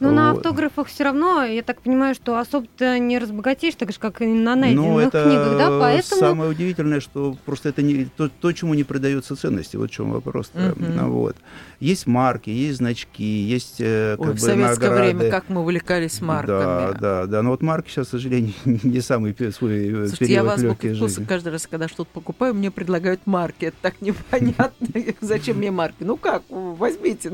[0.00, 0.14] Но вот.
[0.14, 4.26] на автографах все равно, я так понимаю, что особо-то не разбогатеешь, так же, как и
[4.26, 6.20] на найденных ну, это книгах, да, поэтому...
[6.20, 10.10] самое удивительное, что просто это не то, то чему не придается ценности, вот в чем
[10.10, 10.50] вопрос.
[10.54, 11.08] Uh-huh.
[11.08, 11.36] Вот.
[11.80, 15.21] Есть марки, есть значки, есть э, как Ой, бы, награды.
[15.21, 16.92] время как мы увлекались марками.
[16.92, 17.42] Да, да, да.
[17.42, 20.94] Но вот марки сейчас, к сожалению, не самый свой э, Слушайте, период я в азбуке
[20.94, 23.66] вкуса каждый раз, когда что-то покупаю, мне предлагают марки.
[23.66, 24.86] Это так непонятно.
[25.20, 26.02] Зачем мне марки?
[26.04, 27.30] Ну как, возьмите.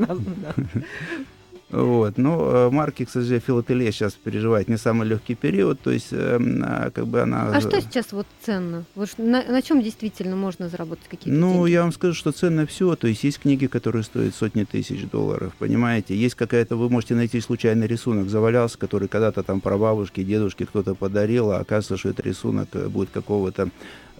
[1.69, 2.17] Вот.
[2.17, 6.63] Но э, марки, к сожалению, филателия сейчас переживает не самый легкий период, то есть эм,
[6.65, 7.51] а, как бы она...
[7.53, 8.85] А что сейчас вот ценно?
[8.95, 11.71] Вот на, на чем действительно можно заработать какие-то Ну, деньги?
[11.71, 12.95] я вам скажу, что ценно все.
[12.95, 16.15] То есть есть книги, которые стоят сотни тысяч долларов, понимаете?
[16.15, 20.95] Есть какая-то, вы можете найти случайный рисунок, завалялся, который когда-то там про бабушки, дедушки кто-то
[20.95, 23.69] подарил, а оказывается, что это рисунок э, будет какого-то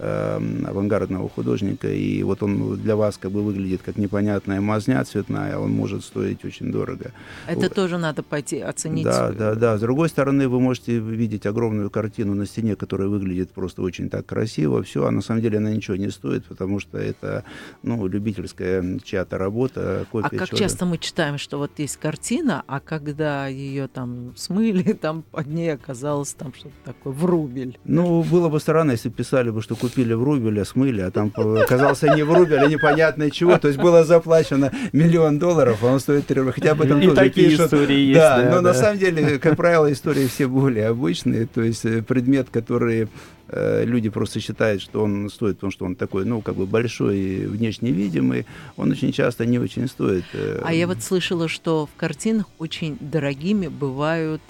[0.01, 5.57] Эм, авангардного художника, и вот он для вас как бы выглядит как непонятная мазня цветная,
[5.57, 7.11] он может стоить очень дорого.
[7.47, 7.73] Это вот.
[7.73, 9.03] тоже надо пойти оценить.
[9.03, 9.77] Да, да, да.
[9.77, 14.25] С другой стороны, вы можете видеть огромную картину на стене, которая выглядит просто очень так
[14.25, 17.43] красиво, все, а на самом деле она ничего не стоит, потому что это,
[17.83, 20.63] ну, любительская чья-то работа, копия А как чего-то.
[20.63, 25.73] часто мы читаем, что вот есть картина, а когда ее там смыли, там под ней
[25.73, 27.75] оказалось там что-то такое в рубль.
[27.83, 31.31] Ну, было бы странно, если писали бы, что купили в рубль, а смыли, а там
[31.35, 33.57] оказался не в рубль, а непонятно чего.
[33.57, 36.53] То есть было заплачено миллион долларов, а он стоит 3 рубля.
[36.53, 37.65] Хотя об этом и тоже такие пишут.
[37.65, 38.19] истории есть.
[38.19, 38.61] Да, да но да.
[38.61, 41.47] на самом деле, как правило, истории все более обычные.
[41.47, 43.07] То есть э, предмет, который
[43.47, 47.17] э, люди просто считают, что он стоит, потому что он такой, ну, как бы большой
[47.17, 48.45] и внешне видимый,
[48.77, 50.25] он очень часто не очень стоит.
[50.33, 50.61] Э.
[50.63, 54.41] А я вот слышала, что в картинах очень дорогими бывают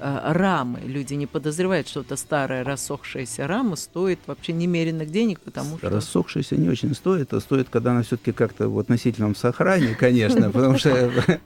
[0.00, 0.80] Э, рамы.
[0.84, 5.88] Люди не подозревают, что это старая рассохшаяся рама стоит вообще немеренных денег, потому что...
[5.88, 10.78] Рассохшаяся не очень стоит, а стоит, когда она все-таки как-то в относительном сохране, конечно, потому
[10.78, 11.12] что...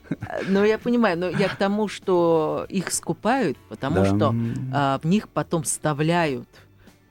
[0.47, 4.33] Ну, я понимаю, но я к тому, что их скупают, потому что
[4.73, 6.47] а, в них потом вставляют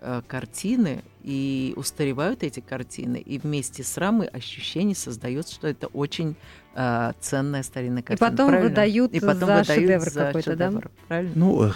[0.01, 6.37] э, картины, и устаревают эти картины, и вместе с рамой ощущение создается, что это очень
[6.79, 8.29] э, ценная старинная картина.
[8.29, 8.69] И потом правильно?
[8.69, 10.73] выдают и потом за выдают шедевр какой-то, да?
[11.09, 11.33] Правильно?
[11.35, 11.73] Ну,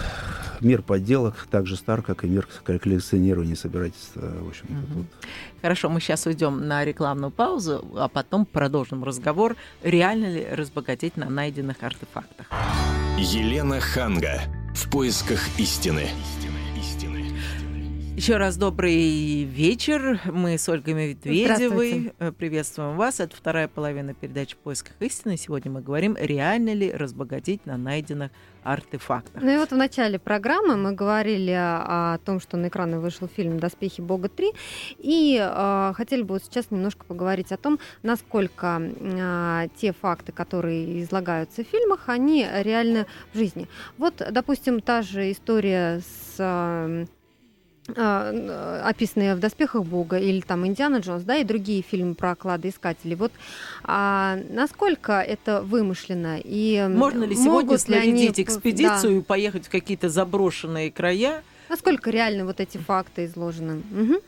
[0.60, 4.20] мир подделок так же стар, как и мир коллекционирования и собирательства.
[4.20, 4.94] В общем угу.
[4.94, 5.06] тут.
[5.60, 11.28] Хорошо, мы сейчас уйдем на рекламную паузу, а потом продолжим разговор, реально ли разбогатеть на
[11.28, 12.46] найденных артефактах.
[13.18, 14.40] Елена Ханга.
[14.74, 16.08] В поисках истины.
[18.14, 20.20] Еще раз добрый вечер.
[20.26, 23.20] Мы с Ольгой Медведевой э, приветствуем вас.
[23.20, 25.38] Это вторая половина передачи «В поисках истины».
[25.38, 28.30] Сегодня мы говорим, реально ли разбогатеть на найденных
[28.62, 29.42] артефактах.
[29.42, 33.58] Ну и вот в начале программы мы говорили о, том, что на экраны вышел фильм
[33.58, 34.54] «Доспехи Бога 3»,
[34.98, 41.02] и э, хотели бы вот сейчас немножко поговорить о том, насколько э, те факты, которые
[41.02, 43.68] излагаются в фильмах, они реальны в жизни.
[43.96, 47.06] Вот, допустим, та же история с э,
[47.96, 53.16] описанные в «Доспехах Бога» или там «Индиана Джонс», да, и другие фильмы про кладоискателей.
[53.16, 53.32] Вот
[53.84, 56.38] а насколько это вымышленно?
[56.42, 58.44] И Можно ли сегодня снарядить они...
[58.44, 59.18] экспедицию да.
[59.18, 61.42] и поехать в какие-то заброшенные края?
[61.68, 63.82] Насколько реально вот эти факты изложены?
[63.90, 64.22] Угу.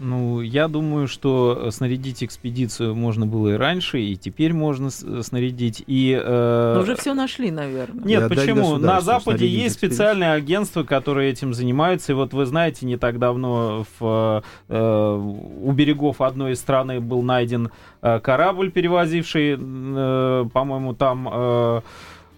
[0.00, 5.84] Ну, я думаю, что снарядить экспедицию можно было и раньше, и теперь можно снарядить.
[5.86, 6.72] И, э...
[6.74, 8.04] Но уже все нашли, наверное.
[8.04, 8.78] Нет, и почему?
[8.78, 12.12] На Западе есть специальные агентства, которые этим занимаются.
[12.12, 15.14] И вот вы знаете, не так давно в, э,
[15.62, 21.28] у берегов одной из страны был найден э, корабль, перевозивший, э, по-моему, там...
[21.30, 21.80] Э, Э,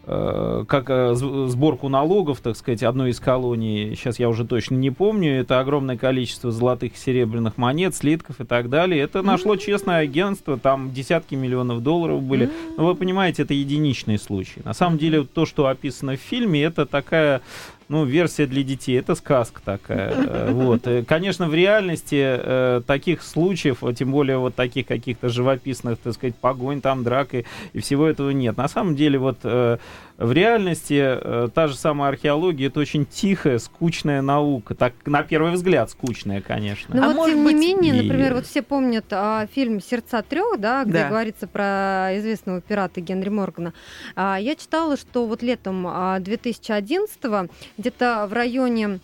[0.05, 5.41] как э, сборку налогов, так сказать, одной из колоний, сейчас я уже точно не помню,
[5.41, 9.01] это огромное количество золотых и серебряных монет, слитков и так далее.
[9.01, 12.51] Это нашло честное агентство, там десятки миллионов долларов были.
[12.77, 14.61] Но вы понимаете, это единичный случай.
[14.65, 17.41] На самом деле, то, что описано в фильме, это такая
[17.89, 20.13] ну, версия для детей, это сказка такая.
[20.13, 20.87] Э, вот.
[21.07, 26.81] Конечно, в реальности э, таких случаев, тем более вот таких каких-то живописных, так сказать, погонь,
[26.81, 28.57] там, драк и, и всего этого нет.
[28.57, 29.79] На самом деле, вот э,
[30.23, 34.75] в реальности э, та же самая археология это очень тихая, скучная наука.
[34.75, 36.95] Так, на первый взгляд, скучная, конечно.
[36.95, 37.57] Но а вот тем быть...
[37.57, 38.07] не менее, и...
[38.07, 41.09] например, вот все помнят а, фильм Сердца трех, да, где да.
[41.09, 43.73] говорится про известного пирата Генри Моргана.
[44.15, 45.89] А, я читала, что вот летом
[46.21, 47.47] 2011 а,
[47.79, 49.01] где-то в районе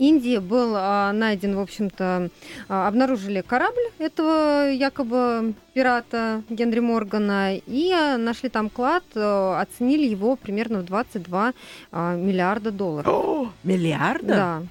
[0.00, 2.30] Индии был а, найден, в общем-то,
[2.68, 10.06] а, обнаружили корабль этого якобы пирата Генри Моргана и а, нашли там клад, а, оценили
[10.06, 11.52] его примерно в 22
[11.92, 13.08] а, миллиарда долларов.
[13.08, 14.26] О, миллиарда?
[14.26, 14.62] Да.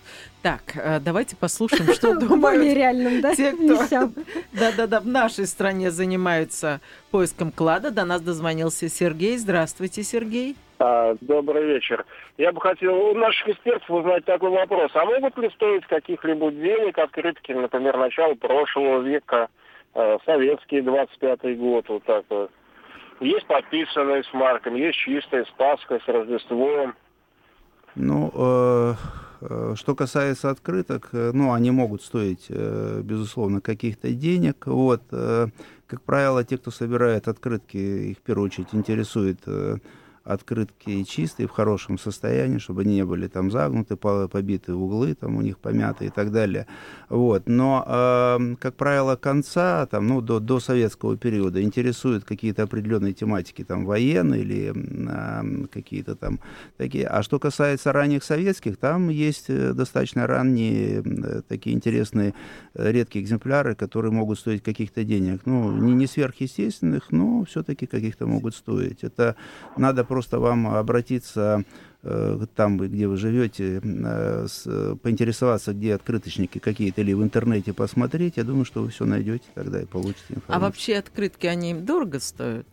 [0.41, 3.35] Так, э, давайте послушаем, что думают реальным, да?
[3.35, 4.09] те, кто
[4.53, 6.79] да-да-да, в нашей стране занимаются
[7.11, 7.91] поиском клада.
[7.91, 9.37] До нас дозвонился Сергей.
[9.37, 10.55] Здравствуйте, Сергей.
[10.79, 12.05] А, добрый вечер.
[12.37, 14.91] Я бы хотел у наших экспертов узнать такой вопрос.
[14.93, 19.49] А могут ли стоить каких-либо денег открытки, например, начала прошлого века,
[19.93, 22.49] э, советский 25-й год, вот так вот?
[23.19, 26.95] Есть подписанные с марками, есть чистые, с Пасхой, с Рождеством.
[27.95, 29.18] Ну, э, э,
[29.75, 34.67] что касается открыток, э, ну, они могут стоить, э, безусловно, каких-то денег.
[34.67, 35.47] Вот, э,
[35.87, 39.77] как правило, те, кто собирает открытки, их в первую очередь интересует э,
[40.29, 45.57] открытки чистые, в хорошем состоянии, чтобы не были там загнуты, побиты углы, там у них
[45.57, 46.67] помяты и так далее.
[47.09, 47.47] Вот.
[47.47, 53.63] Но, э, как правило, конца, там, ну, до, до советского периода интересуют какие-то определенные тематики,
[53.63, 56.39] там, военные или э, какие-то там
[56.77, 57.07] такие.
[57.07, 62.35] А что касается ранних советских, там есть э, достаточно ранние э, такие интересные
[62.75, 65.41] э, редкие экземпляры, которые могут стоить каких-то денег.
[65.45, 69.03] Ну, не, не сверхъестественных, но все-таки каких-то могут стоить.
[69.03, 69.35] Это
[69.75, 71.63] надо просто вам обратиться
[72.03, 78.37] э, там, где вы живете, э, с, поинтересоваться, где открыточники какие-то, или в интернете посмотреть,
[78.37, 80.55] я думаю, что вы все найдете тогда и получите а информацию.
[80.55, 82.67] А вообще открытки, они дорого стоят?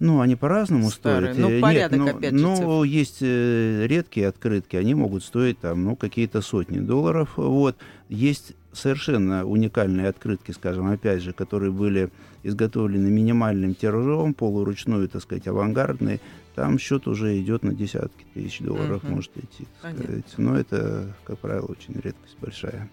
[0.00, 1.36] Ну, они по-разному стоят.
[1.36, 2.38] Ну, э, порядок, Нет, опять же.
[2.38, 7.30] Ну, есть редкие открытки, они могут стоить там, ну, какие-то сотни долларов.
[7.36, 7.76] Вот.
[8.08, 12.10] Есть совершенно уникальные открытки, скажем, опять же, которые были
[12.42, 16.20] изготовлены минимальным тиражом, полуручную, так сказать, авангардные,
[16.58, 19.14] там счет уже идет на десятки тысяч долларов, угу.
[19.14, 19.68] может идти.
[20.38, 22.90] Но это, как правило, очень редкость большая.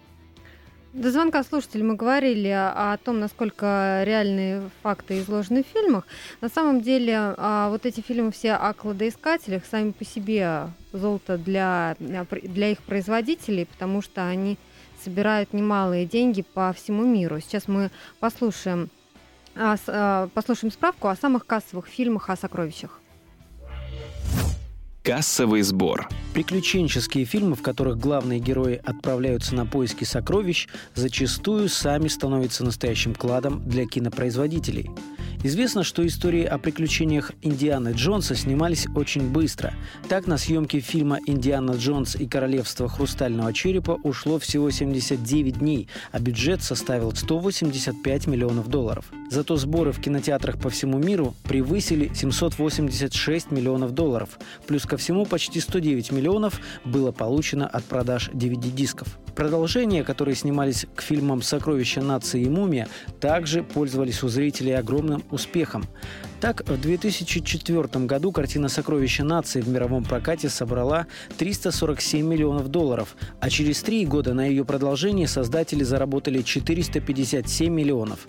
[0.92, 6.06] До звонка слушателей мы говорили о том, насколько реальные факты изложены в фильмах.
[6.40, 11.96] На самом деле, а, вот эти фильмы все о кладоискателях сами по себе золото для,
[11.98, 14.58] для их производителей, потому что они
[15.02, 17.40] собирают немалые деньги по всему миру.
[17.40, 18.90] Сейчас мы послушаем,
[19.56, 23.00] а, послушаем справку о самых кассовых фильмах о сокровищах.
[25.06, 26.08] Кассовый сбор.
[26.34, 30.66] Приключенческие фильмы, в которых главные герои отправляются на поиски сокровищ,
[30.96, 34.90] зачастую сами становятся настоящим кладом для кинопроизводителей.
[35.42, 39.74] Известно, что истории о приключениях Индианы Джонса снимались очень быстро.
[40.08, 46.18] Так, на съемки фильма «Индиана Джонс и королевство хрустального черепа» ушло всего 79 дней, а
[46.18, 49.06] бюджет составил 185 миллионов долларов.
[49.30, 54.38] Зато сборы в кинотеатрах по всему миру превысили 786 миллионов долларов.
[54.66, 59.18] Плюс ко всему почти 109 миллионов было получено от продаж DVD-дисков.
[59.34, 62.88] Продолжения, которые снимались к фильмам «Сокровища нации» и «Мумия»,
[63.20, 65.84] также пользовались у зрителей огромным успехом.
[66.40, 71.06] Так, в 2004 году картина «Сокровища нации» в мировом прокате собрала
[71.38, 78.26] 347 миллионов долларов, а через три года на ее продолжение создатели заработали 457 миллионов.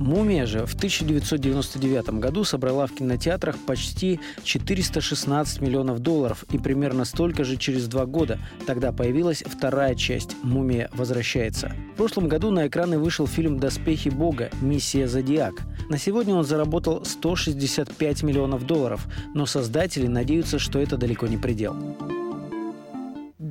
[0.00, 7.44] «Мумия» же в 1999 году собрала в кинотеатрах почти 416 миллионов долларов и примерно столько
[7.44, 8.38] же через два года.
[8.66, 11.72] Тогда появилась вторая часть «Мумия возвращается».
[11.94, 14.50] В прошлом году на экраны вышел фильм «Доспехи Бога.
[14.60, 15.62] Миссия Зодиак».
[15.88, 21.36] На сегодня он заработал 160 165 миллионов долларов, но создатели надеются, что это далеко не
[21.36, 21.76] предел.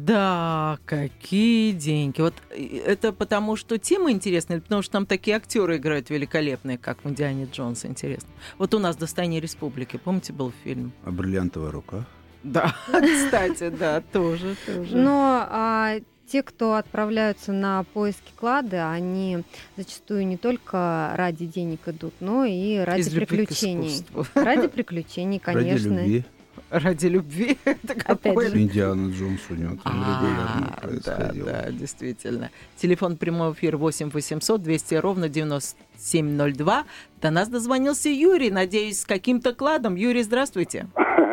[0.10, 2.20] Да, какие деньги.
[2.22, 7.10] Вот это потому, что тема интересная, потому что там такие актеры играют великолепные, как в
[7.10, 8.30] Индиане Джонс, интересно.
[8.58, 10.94] Вот у нас «Достание республики», помните, был фильм?
[11.06, 12.06] А бриллиантовая рука?
[12.42, 14.98] Да, кстати, да, тоже, тоже.
[14.98, 19.44] Но а, те, кто отправляются на поиски клада, они
[19.78, 24.04] зачастую не только ради денег идут, но и ради Из приключений.
[24.34, 25.96] Ради приключений, конечно.
[25.96, 26.26] Ради любви.
[26.72, 27.58] Ради любви.
[27.66, 27.94] Это
[28.42, 28.58] же.
[28.58, 31.52] Индиана Джонс у него там регулярно происходило.
[31.52, 32.50] Да, да, действительно.
[32.76, 36.84] Телефон прямой эфир 8 800 200 ровно 9702.
[37.22, 39.96] До нас дозвонился Юрий, надеюсь, с каким-то кладом.
[39.96, 40.88] Юрий, здравствуйте.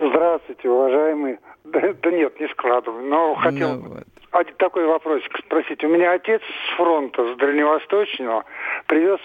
[0.00, 3.04] Здравствуйте, уважаемые Да, да нет, не складываю.
[3.04, 4.04] Но хотел ну, вот.
[4.30, 5.82] один такой вопросик спросить.
[5.84, 8.44] У меня отец с фронта, с Дальневосточного,
[8.86, 9.18] привез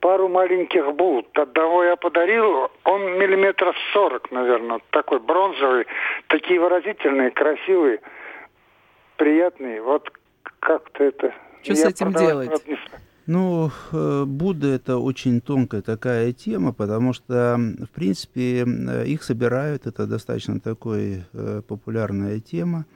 [0.00, 1.26] пару маленьких бут.
[1.38, 5.86] Одного я подарил, он миллиметров сорок, наверное, такой бронзовый.
[6.28, 8.00] Такие выразительные, красивые,
[9.16, 9.82] приятные.
[9.82, 10.10] Вот
[10.60, 11.34] как-то это...
[11.62, 12.50] Что с этим делать?
[13.26, 18.64] Ну, э, Будда это очень тонкая такая тема, потому что, в принципе,
[19.04, 22.86] их собирают, это достаточно такой э, популярная тема.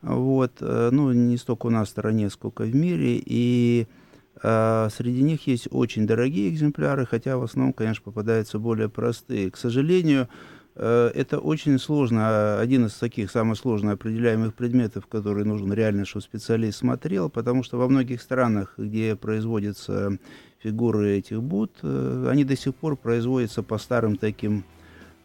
[0.00, 3.20] Вот, э, ну, не столько у нас в стране, сколько в мире.
[3.22, 4.01] И э,
[4.42, 9.50] среди них есть очень дорогие экземпляры, хотя в основном, конечно, попадаются более простые.
[9.50, 10.28] К сожалению,
[10.74, 16.06] Э, это очень сложно, а, один из таких самых сложно определяемых предметов, который нужен реально,
[16.06, 20.18] чтобы специалист смотрел, потому что во многих странах, где производятся
[20.62, 24.64] фигуры этих буд, э, они до сих пор производятся по старым таким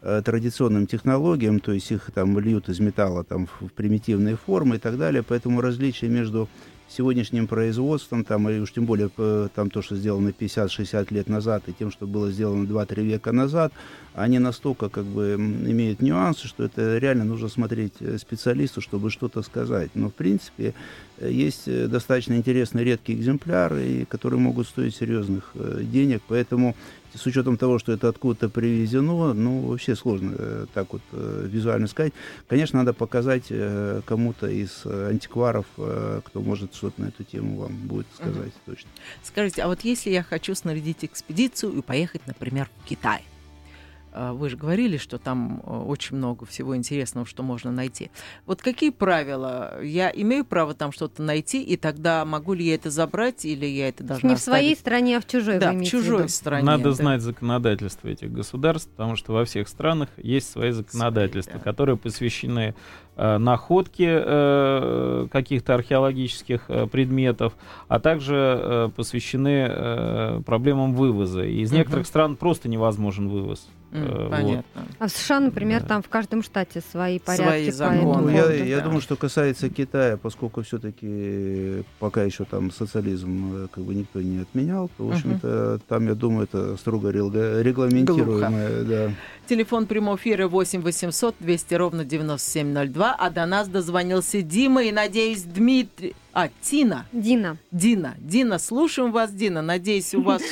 [0.02, 4.78] э, традиционным технологиям, то есть их там льют из металла там, в примитивные формы и
[4.78, 6.46] так далее, поэтому различия между
[6.88, 9.10] сегодняшним производством, там, и уж тем более
[9.54, 13.72] там, то, что сделано 50-60 лет назад, и тем, что было сделано 2-3 века назад,
[14.14, 19.42] они настолько как бы имеют нюансы, что это реально нужно смотреть э, специалисту, чтобы что-то
[19.42, 19.90] сказать.
[19.94, 20.72] Но, в принципе, э,
[21.20, 26.74] есть э, достаточно интересные редкие экземпляры, которые могут стоить серьезных денег, поэтому
[27.14, 31.86] с учетом того, что это откуда-то привезено, ну, вообще сложно э, так вот э, визуально
[31.86, 32.12] сказать.
[32.46, 38.06] Конечно, надо показать э, кому-то из антикваров, кто может что-то на эту тему вам будет
[38.14, 38.74] сказать угу.
[38.74, 38.88] точно.
[39.22, 43.22] Скажите, а вот если я хочу снарядить экспедицию и поехать, например, в Китай,
[44.32, 48.10] вы же говорили, что там э, очень много всего интересного, что можно найти.
[48.46, 49.82] Вот какие правила?
[49.82, 53.88] Я имею право там что-то найти, и тогда могу ли я это забрать, или я
[53.88, 55.58] это должна Не в своей стране, а в чужой.
[55.58, 56.64] Да, в чужой в стране.
[56.64, 56.92] Надо да.
[56.92, 61.70] знать законодательство этих государств, потому что во всех странах есть свои законодательства, свои, да.
[61.70, 62.74] которые посвящены
[63.18, 67.54] находки э, каких-то археологических э, предметов,
[67.88, 71.44] а также посвящены проблемам вывоза.
[71.44, 73.68] И из некоторых стран просто невозможен вывоз.
[73.90, 74.64] Mm, понятно.
[74.74, 74.84] Вот.
[74.98, 75.88] А в США, например, да.
[75.88, 77.46] там в каждом штате свои порядки.
[77.46, 78.22] Свои законы.
[78.22, 78.52] Ну, я, да.
[78.52, 84.40] я думаю, что касается Китая, поскольку все-таки пока еще там социализм как бы никто не
[84.40, 85.80] отменял, то, в общем-то, uh-huh.
[85.88, 88.84] там, я думаю, это строго регламентируемое.
[88.84, 89.10] Да.
[89.48, 93.07] Телефон прямого эфира 8 800 200 ровно 9702.
[93.16, 96.14] А до нас дозвонился Дима и, надеюсь, Дмитрий...
[96.32, 97.06] А, Тина.
[97.12, 97.56] Дина.
[97.72, 98.14] Дина.
[98.18, 99.62] Дина, слушаем вас, Дина.
[99.62, 100.42] Надеюсь, у вас...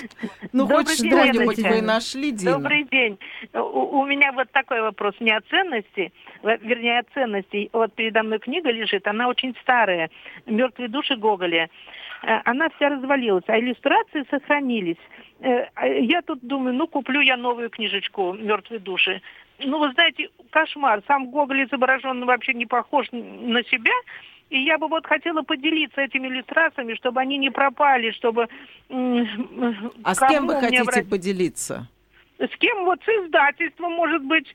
[0.52, 2.52] Ну, хоть что-нибудь вы нашли, Дина.
[2.52, 3.18] Добрый день.
[3.52, 5.14] У, у меня вот такой вопрос.
[5.20, 7.70] Не о ценности, вернее, о ценности.
[7.72, 10.10] Вот передо мной книга лежит, она очень старая.
[10.46, 11.68] «Мертвые души Гоголя».
[12.22, 14.98] Э, она вся развалилась, а иллюстрации сохранились.
[15.40, 19.22] Э, а я тут думаю, ну, куплю я новую книжечку «Мертвые души».
[19.58, 21.02] Ну, вы знаете, кошмар.
[21.06, 23.92] Сам Гоголь изображен вообще не похож на себя.
[24.50, 28.48] И я бы вот хотела поделиться этими иллюстрациями, чтобы они не пропали, чтобы...
[28.88, 31.08] А с кем вы хотите обрат...
[31.08, 31.88] поделиться?
[32.38, 32.84] С кем?
[32.84, 34.46] Вот с издательством, может быть,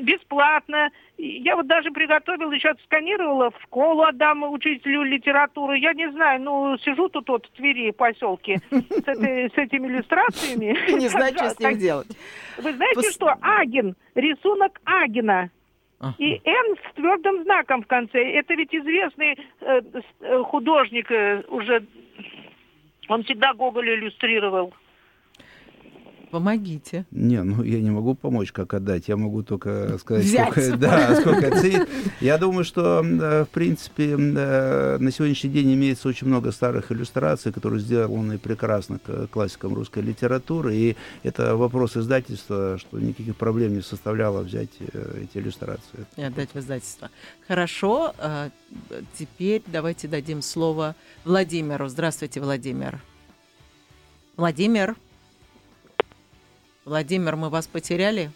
[0.00, 0.90] бесплатно.
[1.16, 5.78] Я вот даже приготовила, еще отсканировала, в школу отдам учителю литературы.
[5.78, 10.76] Я не знаю, ну, сижу тут вот в Твери, поселке, с, этой, с этими иллюстрациями.
[10.98, 12.08] Не знаю, что с ним делать.
[12.58, 13.34] Вы знаете что?
[13.40, 15.50] Аген, рисунок Агена.
[16.18, 18.18] И Н с твердым знаком в конце.
[18.32, 19.80] Это ведь известный э,
[20.20, 21.86] э художник э, уже.
[23.08, 24.74] Он всегда Гоголя иллюстрировал.
[26.34, 27.06] Помогите.
[27.12, 29.06] Не, ну я не могу помочь, как отдать.
[29.06, 30.50] Я могу только сказать, Взять.
[30.50, 31.88] сколько, да, сколько ценит.
[32.20, 38.38] Я думаю, что, в принципе, на сегодняшний день имеется очень много старых иллюстраций, которые сделаны
[38.38, 40.74] прекрасно к классикам русской литературы.
[40.74, 46.04] И это вопрос издательства, что никаких проблем не составляло взять э, эти иллюстрации.
[46.16, 47.10] И отдать в издательство.
[47.46, 48.12] Хорошо.
[48.18, 48.50] А,
[49.16, 51.86] теперь давайте дадим слово Владимиру.
[51.86, 53.00] Здравствуйте, Владимир.
[54.36, 54.96] Владимир.
[56.84, 58.30] Владимир, мы вас потеряли?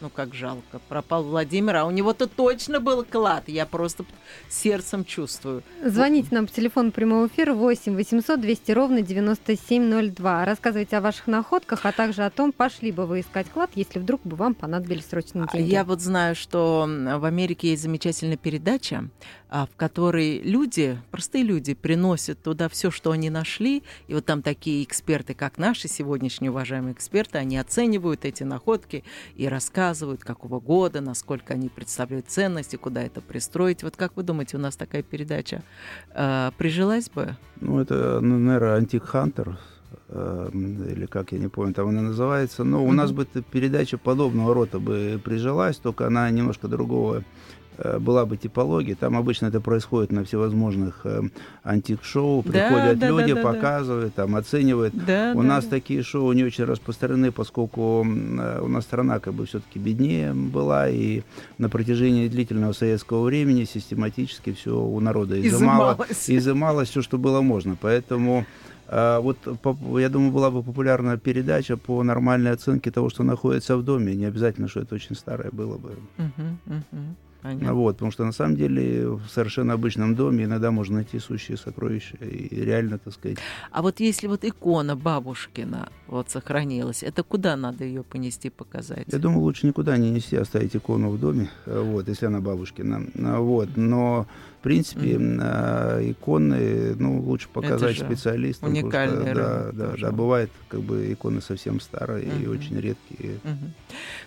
[0.00, 0.78] Ну, как жалко.
[0.88, 3.48] Пропал Владимир, а у него-то точно был клад.
[3.48, 4.04] Я просто
[4.48, 5.64] сердцем чувствую.
[5.84, 10.44] Звоните нам по телефону прямого эфира 8 800 200 ровно 9702.
[10.44, 14.20] Рассказывайте о ваших находках, а также о том, пошли бы вы искать клад, если вдруг
[14.22, 15.68] бы вам понадобились срочные деньги.
[15.68, 19.08] Я вот знаю, что в Америке есть замечательная передача
[19.50, 23.82] в которой люди, простые люди, приносят туда все, что они нашли.
[24.06, 29.04] И вот там такие эксперты, как наши сегодняшние уважаемые эксперты, они оценивают эти находки
[29.36, 33.82] и рассказывают, какого года, насколько они представляют ценности, куда это пристроить.
[33.82, 35.62] Вот как вы думаете, у нас такая передача
[36.14, 37.36] э, прижилась бы?
[37.60, 39.58] Ну, это, ну, наверное, Антик Хантер
[40.10, 42.64] или как я не помню, там она называется.
[42.64, 47.22] Но у нас бы передача подобного рода бы прижилась, только она немножко другого э,
[48.00, 51.22] была бы типология, там обычно это происходит на всевозможных э,
[51.62, 54.94] антик-шоу, приходят да, люди, да, да, показывают, там оценивают.
[54.94, 55.70] Да, у да, нас да.
[55.70, 60.88] такие шоу не очень распространены, поскольку э, у нас страна как бы все-таки беднее была,
[60.88, 61.22] и
[61.58, 67.40] на протяжении длительного советского времени систематически все у народа изымало, изымалось, изымалось все, что было
[67.42, 67.76] можно.
[67.80, 68.44] Поэтому
[68.90, 69.36] вот,
[69.98, 74.14] я думаю, была бы популярна передача по нормальной оценке того, что находится в доме.
[74.14, 75.90] Не обязательно, что это очень старое было бы.
[76.16, 77.14] Uh-huh, uh-huh.
[77.42, 77.74] Понятно.
[77.74, 82.16] Вот, потому что на самом деле в совершенно обычном доме иногда можно найти сущие сокровища
[82.16, 83.38] и реально, так сказать.
[83.70, 89.06] А вот если вот икона бабушкина вот сохранилась, это куда надо ее понести, показать?
[89.12, 93.06] Я думаю, лучше никуда не нести, оставить икону в доме, вот, если она бабушкина.
[93.14, 94.26] Вот, но
[94.58, 96.10] в принципе, mm-hmm.
[96.10, 98.70] иконы, ну, лучше показать специалистам.
[98.70, 99.34] Уникальные.
[99.34, 102.42] Да, да, да, бывает, как бы иконы совсем старые mm-hmm.
[102.42, 103.34] и очень редкие.
[103.44, 103.70] Mm-hmm.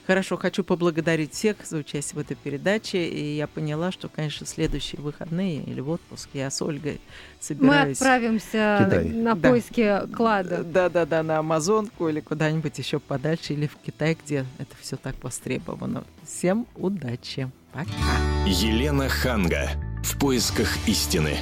[0.08, 3.10] Хорошо, хочу поблагодарить всех за участие в этой передаче.
[3.10, 7.02] И я поняла, что, конечно, следующие выходные или в отпуск я с Ольгой
[7.42, 8.00] собираюсь.
[8.00, 9.10] Мы отправимся Китай.
[9.10, 9.50] на да.
[9.50, 10.64] поиски клада.
[10.64, 14.96] Да, да, да, на Амазонку или куда-нибудь еще подальше, или в Китай, где это все
[14.96, 16.06] так востребовано.
[16.24, 17.52] Всем удачи.
[17.72, 17.90] Пока.
[18.46, 19.72] Елена Ханга.
[20.04, 21.38] В поисках истины.